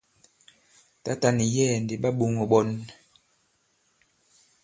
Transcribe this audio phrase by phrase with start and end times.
[1.03, 2.67] Tǎtà nì yɛ̌ɛ̀ ndi ɓa ɓōŋō ɓɔn.